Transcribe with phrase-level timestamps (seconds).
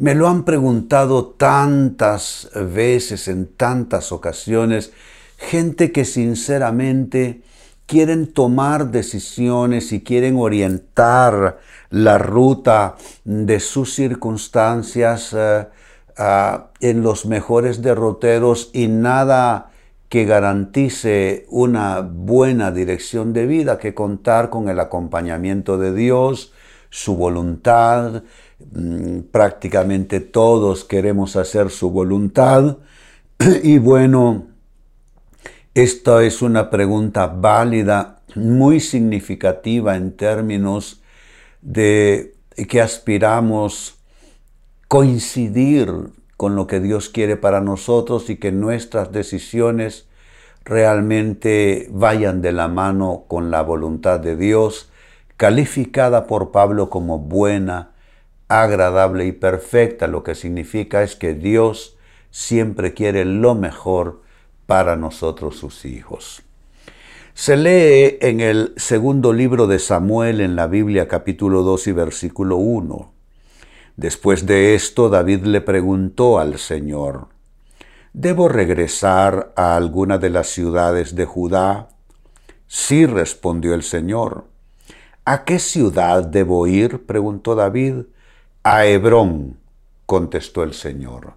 [0.00, 4.94] Me lo han preguntado tantas veces, en tantas ocasiones,
[5.36, 7.42] gente que sinceramente
[7.84, 11.58] quieren tomar decisiones y quieren orientar
[11.90, 15.66] la ruta de sus circunstancias eh,
[16.80, 19.70] en los mejores derroteros y nada
[20.08, 26.54] que garantice una buena dirección de vida que contar con el acompañamiento de Dios,
[26.88, 28.22] su voluntad,
[29.30, 32.78] prácticamente todos queremos hacer su voluntad.
[33.62, 34.48] Y bueno,
[35.74, 41.02] esta es una pregunta válida, muy significativa en términos
[41.62, 42.34] de
[42.68, 43.96] que aspiramos
[44.88, 45.92] coincidir
[46.36, 50.08] con lo que Dios quiere para nosotros y que nuestras decisiones
[50.64, 54.90] realmente vayan de la mano con la voluntad de Dios,
[55.36, 57.89] calificada por Pablo como buena,
[58.50, 61.96] agradable y perfecta, lo que significa es que Dios
[62.30, 64.22] siempre quiere lo mejor
[64.66, 66.42] para nosotros sus hijos.
[67.32, 72.56] Se lee en el segundo libro de Samuel en la Biblia capítulo 2 y versículo
[72.56, 73.12] 1.
[73.96, 77.28] Después de esto David le preguntó al Señor,
[78.12, 81.90] ¿Debo regresar a alguna de las ciudades de Judá?
[82.66, 84.46] Sí, respondió el Señor.
[85.24, 87.06] ¿A qué ciudad debo ir?
[87.06, 88.06] preguntó David.
[88.62, 89.56] A Hebrón,
[90.04, 91.32] contestó el Señor.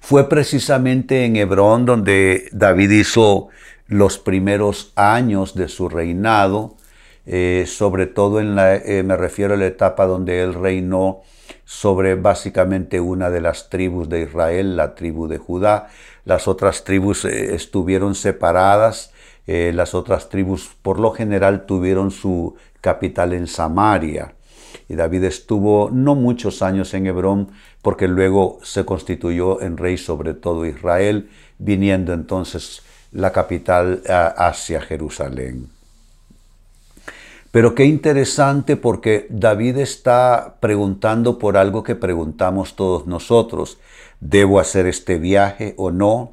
[0.00, 3.48] Fue precisamente en Hebrón donde David hizo
[3.88, 6.76] los primeros años de su reinado,
[7.26, 11.22] eh, sobre todo en la, eh, me refiero a la etapa donde él reinó
[11.64, 15.88] sobre básicamente una de las tribus de Israel, la tribu de Judá.
[16.24, 19.12] Las otras tribus eh, estuvieron separadas,
[19.46, 24.34] las otras tribus por lo general tuvieron su capital en Samaria.
[24.92, 27.48] Y David estuvo no muchos años en Hebrón
[27.80, 35.70] porque luego se constituyó en rey sobre todo Israel, viniendo entonces la capital hacia Jerusalén.
[37.50, 43.78] Pero qué interesante porque David está preguntando por algo que preguntamos todos nosotros.
[44.20, 46.32] ¿Debo hacer este viaje o no?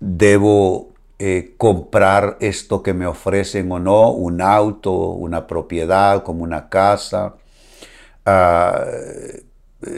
[0.00, 6.68] ¿Debo eh, comprar esto que me ofrecen o no, un auto, una propiedad como una
[6.68, 7.36] casa.
[8.26, 8.84] Ah,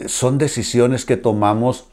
[0.07, 1.87] son decisiones que tomamos,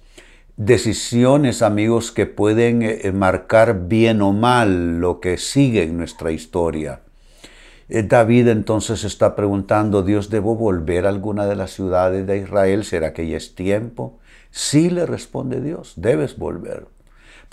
[0.56, 7.00] decisiones amigos que pueden eh, marcar bien o mal lo que sigue en nuestra historia.
[7.88, 12.84] Eh, David entonces está preguntando, Dios, ¿debo volver a alguna de las ciudades de Israel?
[12.84, 14.18] ¿Será que ya es tiempo?
[14.50, 16.86] Sí le responde Dios, debes volver.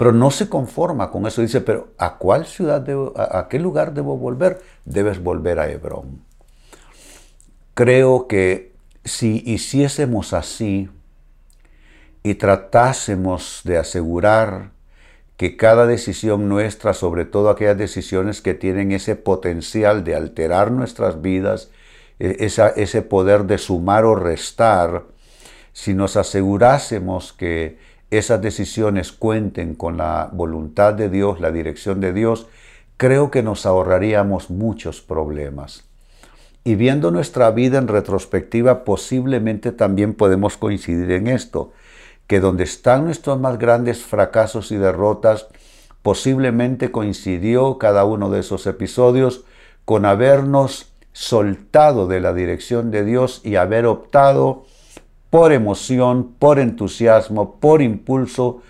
[0.02, 1.44] Pero no se conforma con eso.
[1.44, 2.84] Dice, pero ¿a cuál ciudad,
[3.16, 4.60] a, qué lugar debo volver?
[4.84, 6.24] Debes volver a Hebrón.
[7.76, 8.74] Creo que
[9.06, 10.90] si hiciésemos así
[12.24, 14.72] y tratásemos de asegurar
[15.38, 21.22] que cada decisión nuestra, sobre todo aquellas decisiones que tienen ese potencial de alterar nuestras
[21.22, 21.70] vidas,
[22.18, 22.38] e,
[22.76, 25.04] ese poder de sumar o restar,
[25.74, 32.12] si nos asegurásemos que esas decisiones cuenten con la voluntad de Dios, la dirección de
[32.14, 32.48] Dios,
[32.98, 35.86] creo que nos ahorraríamos muchos problemas.
[36.64, 41.72] Y viendo nuestra vida en retrospectiva, posiblemente también podemos coincidir en esto,
[42.28, 45.48] que donde están nuestros más grandes fracasos y derrotas,
[46.02, 49.46] posiblemente coincidió cada uno de esos episodios
[49.86, 54.66] con habernos soltado de la dirección de Dios y haber optado
[55.32, 58.62] por emoción, por entusiasmo, por impulso,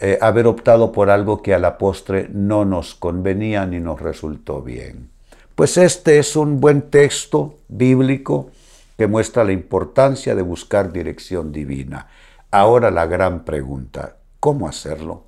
[0.00, 4.60] eh, haber optado por algo que a la postre no nos convenía ni nos resultó
[4.60, 5.08] bien.
[5.54, 8.50] Pues este es un buen texto bíblico
[8.98, 12.08] que muestra la importancia de buscar dirección divina.
[12.50, 15.22] Ahora la gran pregunta, ¿cómo hacerlo?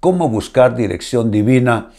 [0.00, 1.92] ¿Cómo buscar dirección divina?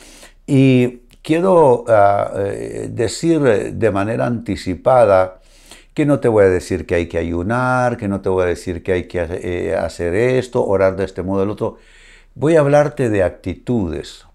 [0.46, 5.41] Y quiero ah, eh, decir de manera anticipada
[5.94, 8.48] que no te voy a decir que hay que ayunar, que no te voy a
[8.48, 11.78] decir que hay que eh, hacer esto, orar de este modo, del otro.
[12.36, 14.26] Voy a hablarte de actitudes,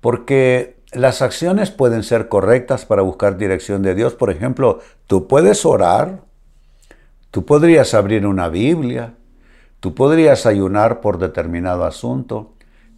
[0.00, 4.14] porque las acciones pueden ser correctas para buscar dirección de Dios.
[4.14, 6.20] Por ejemplo, tú puedes orar,
[7.30, 9.14] Tú podrías abrir una Biblia,
[9.80, 12.54] tú podrías ayunar por determinado asunto,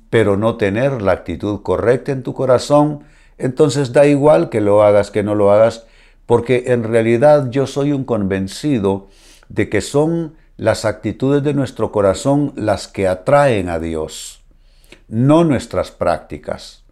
[0.08, 3.00] pero no tener la actitud correcta en tu corazón,
[3.38, 5.84] entonces da igual que lo hagas, que no lo hagas,
[6.30, 9.08] porque en realidad yo soy un convencido
[9.48, 14.40] de que son las actitudes de nuestro corazón las que atraen a Dios,
[15.08, 16.84] no nuestras prácticas,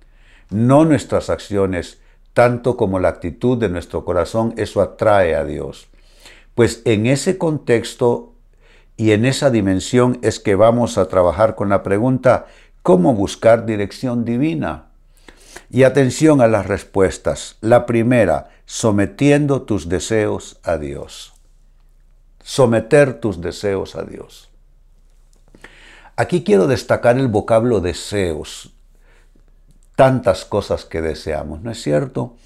[0.51, 2.01] no nuestras acciones,
[2.33, 5.87] tanto como la actitud de nuestro corazón, eso atrae a Dios.
[6.57, 8.33] Pues en ese contexto
[8.97, 12.47] y en esa dimensión es que vamos a trabajar con la pregunta,
[12.83, 14.87] ¿cómo buscar dirección divina?
[15.71, 17.57] Y atención a las respuestas.
[17.61, 21.33] La primera, sometiendo tus deseos a Dios.
[22.43, 24.51] Someter tus deseos a Dios.
[26.17, 28.75] Aquí quiero destacar el vocablo deseos
[29.97, 32.37] tantas cosas que deseamos, ¿no es cierto?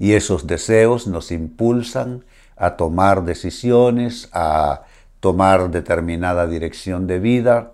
[0.00, 2.24] Y esos deseos nos impulsan
[2.56, 4.82] a tomar decisiones, a
[5.20, 7.72] tomar determinada dirección de vida,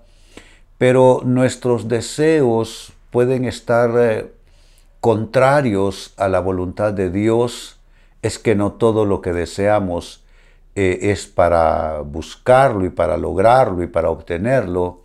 [0.76, 4.30] pero nuestros deseos pueden estar eh,
[5.00, 7.73] contrarios a la voluntad de Dios,
[8.24, 10.24] es que no todo lo que deseamos
[10.74, 15.02] eh, es para buscarlo y para lograrlo y para obtenerlo,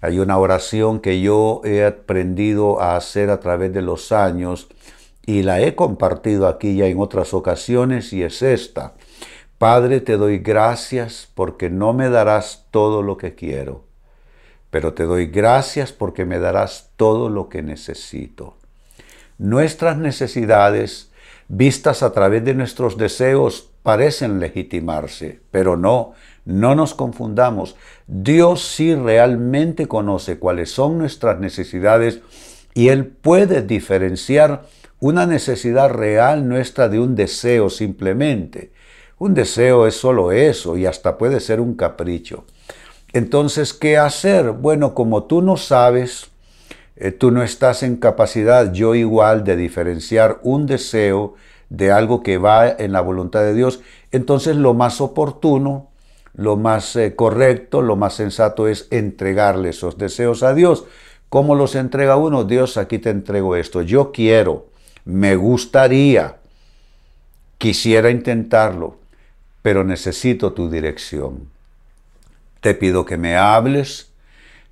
[0.00, 4.68] hay una oración que yo he aprendido a hacer a través de los años
[5.26, 8.94] y la he compartido aquí ya en otras ocasiones y es esta.
[9.58, 13.84] Padre, te doy gracias porque no me darás todo lo que quiero,
[14.70, 18.56] pero te doy gracias porque me darás todo lo que necesito.
[19.36, 21.10] Nuestras necesidades,
[21.48, 26.12] vistas a través de nuestros deseos, parecen legitimarse, pero no,
[26.44, 27.76] no nos confundamos.
[28.06, 32.20] Dios sí realmente conoce cuáles son nuestras necesidades
[32.74, 34.62] y Él puede diferenciar
[35.00, 38.72] una necesidad real nuestra de un deseo simplemente.
[39.18, 42.44] Un deseo es solo eso y hasta puede ser un capricho.
[43.12, 44.50] Entonces, ¿qué hacer?
[44.50, 46.30] Bueno, como tú no sabes,
[46.96, 51.34] eh, tú no estás en capacidad, yo igual, de diferenciar un deseo
[51.68, 53.80] de algo que va en la voluntad de Dios,
[54.12, 55.90] entonces lo más oportuno
[56.34, 60.84] lo más eh, correcto, lo más sensato es entregarle esos deseos a Dios.
[61.28, 62.44] ¿Cómo los entrega uno?
[62.44, 63.82] Dios, aquí te entrego esto.
[63.82, 64.66] Yo quiero,
[65.04, 66.36] me gustaría,
[67.58, 68.98] quisiera intentarlo,
[69.62, 71.48] pero necesito tu dirección.
[72.60, 74.10] Te pido que me hables,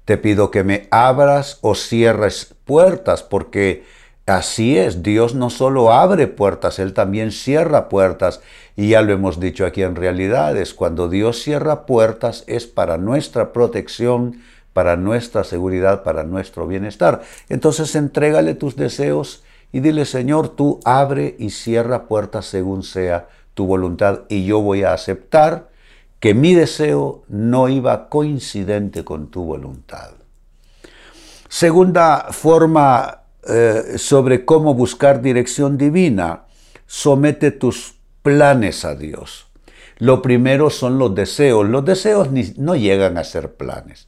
[0.05, 3.85] te pido que me abras o cierres puertas, porque
[4.27, 8.41] Así es, Dios no solo abre puertas, Él también cierra puertas.
[8.77, 13.53] Y ya lo hemos dicho aquí en realidades, cuando Dios cierra puertas es para nuestra
[13.53, 14.41] protección,
[14.73, 17.23] para nuestra seguridad, para nuestro bienestar.
[17.49, 23.67] Entonces entrégale tus deseos y dile, Señor, tú abre y cierra puertas según sea tu
[23.67, 25.69] voluntad y yo voy a aceptar
[26.23, 30.13] que mi deseo no iba coincidente con tu voluntad.
[31.49, 36.45] Segunda forma eh, sobre cómo buscar dirección divina,
[36.87, 39.49] somete tus planes a Dios.
[39.99, 41.69] Lo primero son los deseos.
[41.69, 44.07] Los deseos no llegan a ser planes.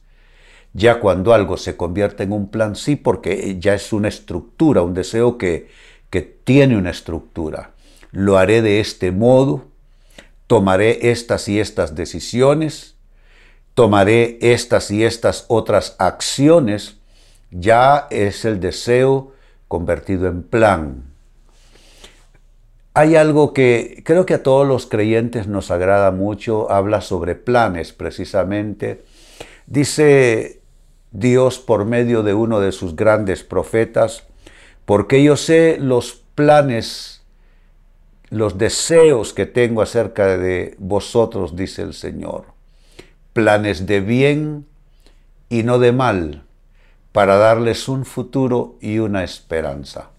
[0.71, 4.93] Ya cuando algo se convierte en un plan, sí, porque ya es una estructura, un
[4.93, 5.67] deseo que,
[6.09, 7.71] que tiene una estructura.
[8.11, 9.65] Lo haré de este modo,
[10.47, 12.95] tomaré estas y estas decisiones,
[13.73, 16.97] tomaré estas y estas otras acciones,
[17.51, 19.33] ya es el deseo
[19.67, 21.03] convertido en plan.
[22.93, 27.91] Hay algo que creo que a todos los creyentes nos agrada mucho, habla sobre planes
[27.91, 29.03] precisamente.
[29.67, 30.61] Dice
[31.11, 34.23] Dios por medio de uno de sus grandes profetas,
[34.85, 37.14] porque yo sé los planes,
[38.35, 42.43] los deseos que tengo acerca de vosotros, dice el Señor.
[43.31, 44.65] Planes de bien
[45.47, 46.43] y no de mal,
[47.13, 50.09] para darles un futuro y una esperanza.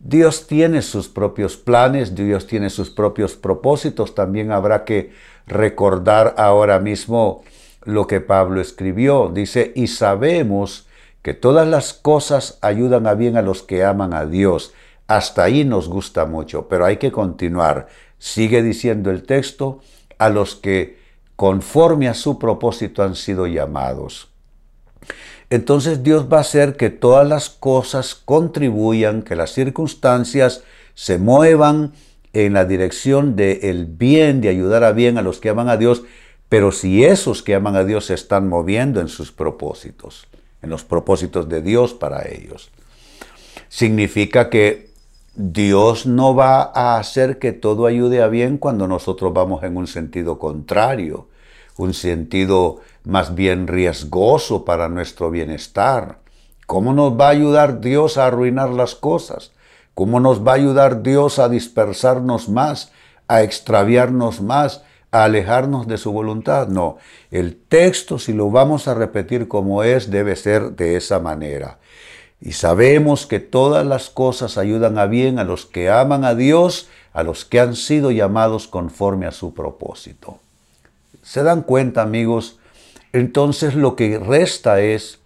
[0.00, 4.14] Dios tiene sus propios planes, Dios tiene sus propios propósitos.
[4.14, 5.12] También habrá que
[5.46, 7.42] recordar ahora mismo
[7.84, 9.30] lo que Pablo escribió.
[9.32, 10.86] Dice, y sabemos
[11.22, 14.74] que todas las cosas ayudan a bien a los que aman a Dios.
[15.06, 17.88] Hasta ahí nos gusta mucho, pero hay que continuar.
[18.18, 19.80] Sigue diciendo el texto,
[20.18, 20.98] a los que
[21.36, 24.34] conforme a su propósito han sido llamados
[25.50, 31.92] entonces Dios va a hacer que todas las cosas contribuyan, que las circunstancias se muevan
[32.32, 36.02] en la dirección del bien, de ayudar a bien a los que aman a Dios,
[36.48, 40.26] pero si esos que aman a Dios se están moviendo en sus propósitos,
[40.62, 42.70] en los propósitos de Dios para ellos,
[43.68, 44.90] significa que
[45.36, 49.88] Dios no va a hacer que todo ayude a bien cuando nosotros vamos en un
[49.88, 51.26] sentido contrario,
[51.76, 56.20] un sentido más bien riesgoso para nuestro bienestar.
[56.68, 59.50] ¿Cómo nos va a ayudar Dios a arruinar las cosas?
[59.94, 62.92] ¿Cómo nos va a ayudar Dios a dispersarnos más,
[63.26, 66.68] a extraviarnos más, a alejarnos de su voluntad?
[66.68, 66.98] No,
[67.32, 71.78] el texto, si lo vamos a repetir como es, debe ser de esa manera.
[72.44, 76.90] Y sabemos que todas las cosas ayudan a bien a los que aman a Dios,
[77.14, 80.40] a los que han sido llamados conforme a su propósito.
[81.22, 82.58] ¿Se dan cuenta, amigos?
[83.14, 85.20] Entonces lo que resta es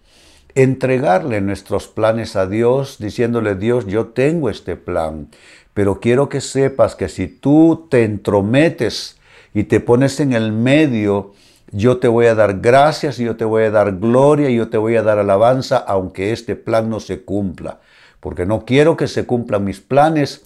[0.55, 5.27] entregarle nuestros planes a Dios, diciéndole, Dios, yo tengo este plan,
[5.73, 9.17] pero quiero que sepas que si tú te entrometes
[9.53, 11.33] y te pones en el medio,
[11.71, 14.95] yo te voy a dar gracias, yo te voy a dar gloria, yo te voy
[14.95, 17.79] a dar alabanza, aunque este plan no se cumpla,
[18.19, 20.45] porque no quiero que se cumplan mis planes,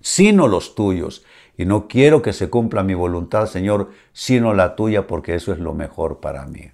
[0.00, 1.24] sino los tuyos.
[1.56, 5.60] Y no quiero que se cumpla mi voluntad, Señor, sino la tuya, porque eso es
[5.60, 6.70] lo mejor para mí.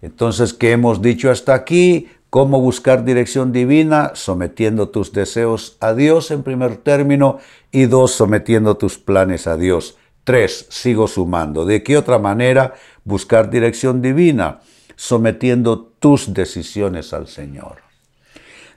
[0.00, 2.08] Entonces, ¿qué hemos dicho hasta aquí?
[2.30, 4.12] ¿Cómo buscar dirección divina?
[4.14, 7.38] Sometiendo tus deseos a Dios en primer término
[7.72, 9.98] y dos, sometiendo tus planes a Dios.
[10.24, 11.64] Tres, sigo sumando.
[11.64, 12.74] ¿De qué otra manera
[13.04, 14.60] buscar dirección divina?
[14.96, 17.78] Sometiendo tus decisiones al Señor.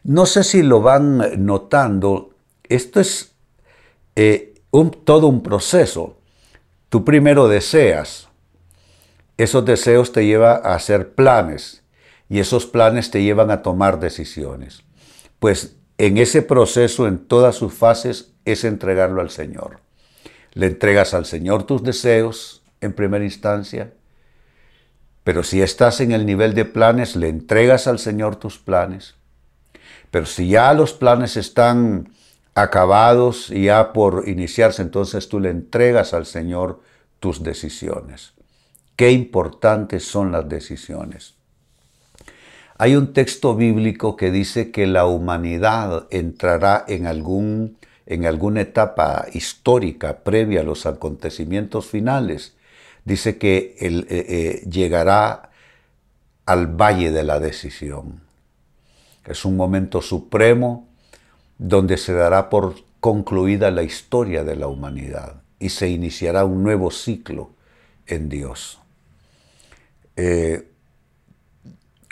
[0.04, 2.32] No sé si lo van notando,
[2.68, 3.36] esto es
[4.16, 4.54] eh,
[5.06, 6.18] todo un proceso.
[6.90, 8.28] Tú primero deseas,
[9.38, 11.84] esos deseos te llevan a hacer planes
[12.30, 14.84] y esos planes te llevan a tomar decisiones.
[15.40, 19.80] Pues en ese proceso, en todas sus fases, es entregarlo al Señor.
[20.54, 23.94] Le entregas al Señor tus deseos en primera instancia,
[25.24, 29.16] pero si estás en el nivel de planes, le entregas al Señor tus planes.
[30.12, 32.10] Pero si ya los planes están
[32.56, 36.82] acabados y ya por iniciarse, entonces tú le entregas al Señor
[37.20, 38.34] tus decisiones.
[38.96, 41.36] Qué importantes son las decisiones.
[42.78, 49.26] Hay un texto bíblico que dice que la humanidad entrará en, algún, en alguna etapa
[49.34, 52.56] histórica previa a los acontecimientos finales.
[53.06, 55.52] Dice que eh, eh, llegará
[56.46, 58.22] al valle de la decisión.
[59.26, 60.88] Es un momento supremo
[61.58, 66.92] donde se dará por concluida la historia de la humanidad y se iniciará un nuevo
[66.92, 67.52] ciclo
[68.08, 68.80] en Dios.
[70.16, 70.70] Eh,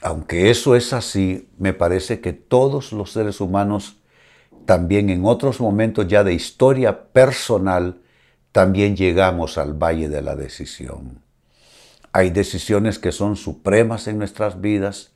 [0.01, 3.97] aunque eso es así, me parece que todos los seres humanos,
[4.65, 8.01] también en otros momentos ya de historia personal,
[8.51, 11.21] también llegamos al valle de la decisión.
[12.11, 15.11] Hay decisiones que son supremas en nuestras vidas,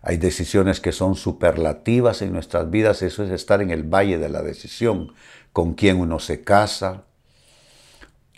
[0.00, 4.28] hay decisiones que son superlativas en nuestras vidas, eso es estar en el valle de
[4.28, 5.12] la decisión,
[5.52, 7.04] con quién uno se casa,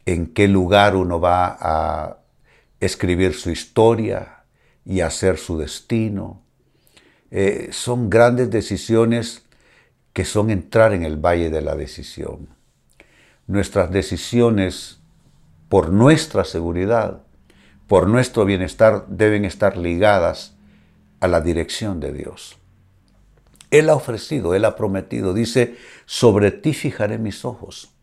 [0.07, 2.19] en qué lugar uno va a
[2.81, 4.45] escribir su historia
[4.85, 6.43] y hacer su destino.
[7.31, 9.45] Eh, son grandes decisiones
[10.13, 12.49] que son entrar en el valle de la decisión.
[13.47, 15.01] Nuestras decisiones
[15.69, 17.23] por nuestra seguridad,
[17.87, 20.57] por nuestro bienestar, deben estar ligadas
[21.21, 22.59] a la dirección de Dios.
[23.71, 25.77] Él ha ofrecido, Él ha prometido, dice,
[26.07, 27.95] sobre ti fijaré mis ojos,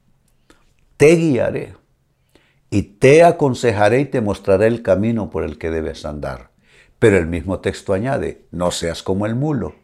[0.96, 1.76] te guiaré
[2.70, 6.52] y te aconsejaré y te mostraré el camino por el que debes andar.
[7.00, 9.76] Pero el mismo texto añade, no seas como el mulo,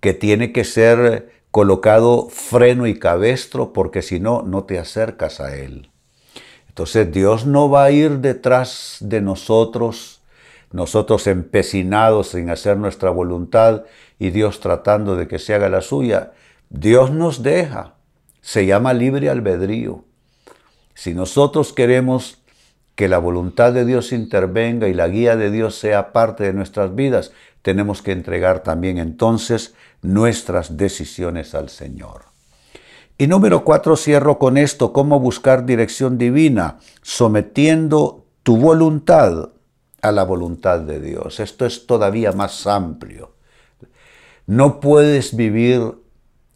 [0.00, 5.56] que tiene que ser colocado freno y cabestro porque si no, no te acercas a
[5.56, 5.90] Él.
[6.68, 10.22] Entonces Dios no va a ir detrás de nosotros,
[10.70, 13.84] nosotros empecinados en hacer nuestra voluntad
[14.18, 16.32] y Dios tratando de que se haga la suya.
[16.68, 17.94] Dios nos deja,
[18.40, 20.04] se llama libre albedrío.
[20.94, 22.39] Si nosotros queremos
[23.00, 26.94] que la voluntad de Dios intervenga y la guía de Dios sea parte de nuestras
[26.94, 32.24] vidas, tenemos que entregar también entonces nuestras decisiones al Señor.
[33.16, 39.48] Y número cuatro, cierro con esto, cómo buscar dirección divina, sometiendo tu voluntad
[40.02, 41.40] a la voluntad de Dios.
[41.40, 43.32] Esto es todavía más amplio.
[44.46, 45.94] No puedes vivir,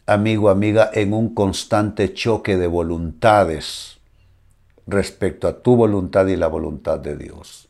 [0.04, 3.93] amigo, amiga, en un constante choque de voluntades
[4.86, 7.68] respecto a tu voluntad y la voluntad de Dios.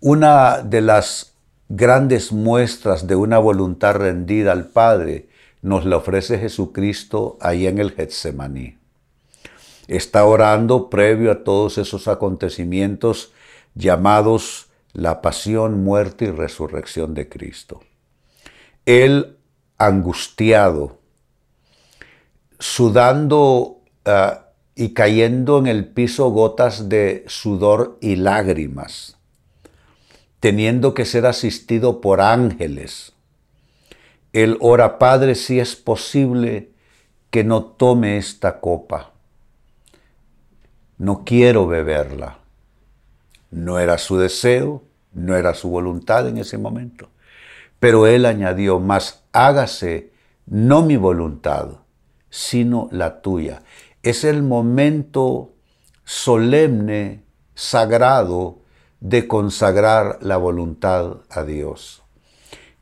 [0.00, 1.34] Una de las
[1.68, 5.28] grandes muestras de una voluntad rendida al Padre
[5.62, 8.78] nos la ofrece Jesucristo ahí en el Getsemaní.
[9.88, 13.32] Está orando previo a todos esos acontecimientos
[13.74, 17.80] llamados la pasión, muerte y resurrección de Cristo.
[18.86, 19.36] Él,
[19.76, 20.98] angustiado,
[22.58, 24.43] sudando ah,
[24.74, 29.16] y cayendo en el piso gotas de sudor y lágrimas,
[30.40, 33.12] teniendo que ser asistido por ángeles.
[34.32, 36.70] Él ora, Padre, si es posible
[37.30, 39.12] que no tome esta copa.
[40.98, 42.38] No quiero beberla.
[43.50, 47.08] No era su deseo, no era su voluntad en ese momento.
[47.78, 50.12] Pero él añadió, más hágase
[50.46, 51.68] no mi voluntad,
[52.30, 53.62] sino la tuya.
[54.04, 55.54] Es el momento
[56.04, 58.58] solemne, sagrado,
[59.00, 62.02] de consagrar la voluntad a Dios.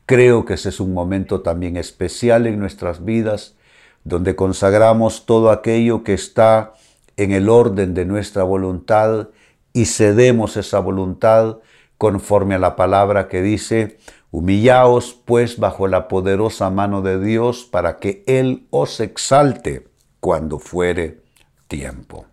[0.05, 3.55] Creo que ese es un momento también especial en nuestras vidas,
[4.03, 6.73] donde consagramos todo aquello que está
[7.15, 9.29] en el orden de nuestra voluntad
[9.71, 11.59] y cedemos esa voluntad
[11.97, 13.97] conforme a la palabra que dice,
[14.29, 19.92] humillaos pues bajo la poderosa mano de Dios para que Él os exalte
[20.23, 21.19] cuando fuere
[21.67, 22.27] tiempo.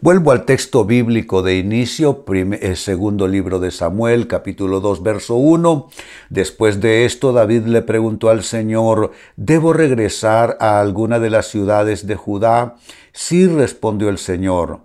[0.00, 2.24] Vuelvo al texto bíblico de inicio,
[2.60, 5.88] el segundo libro de Samuel, capítulo 2, verso 1.
[6.28, 12.04] Después de esto, David le preguntó al Señor, ¿debo regresar a alguna de las ciudades
[12.08, 12.74] de Judá?
[13.12, 14.80] Sí, respondió el Señor.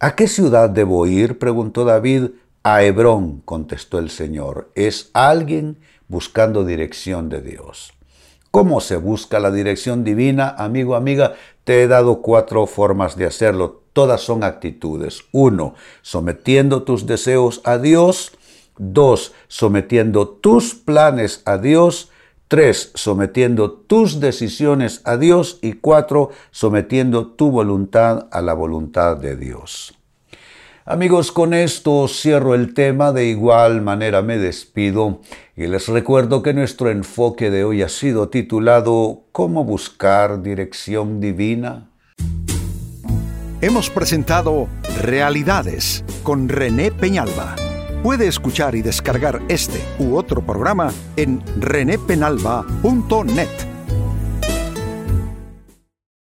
[0.00, 1.38] ¿A qué ciudad debo ir?
[1.38, 2.30] preguntó David.
[2.64, 4.72] A Hebrón, contestó el Señor.
[4.74, 7.92] Es alguien buscando dirección de Dios.
[8.50, 10.56] ¿Cómo se busca la dirección divina?
[10.58, 13.82] Amigo, amiga, te he dado cuatro formas de hacerlo.
[13.92, 15.22] Todas son actitudes.
[15.30, 18.32] Uno, sometiendo tus deseos a Dios.
[18.76, 22.10] Dos, sometiendo tus planes a Dios.
[22.48, 25.60] Tres, sometiendo tus decisiones a Dios.
[25.62, 29.99] Y cuatro, sometiendo tu voluntad a la voluntad de Dios.
[30.90, 35.20] Amigos, con esto cierro el tema, de igual manera me despido
[35.56, 41.88] y les recuerdo que nuestro enfoque de hoy ha sido titulado ¿Cómo buscar dirección divina?
[43.60, 44.66] Hemos presentado
[45.00, 47.54] Realidades con René Peñalba.
[48.02, 53.69] Puede escuchar y descargar este u otro programa en renépenalba.net.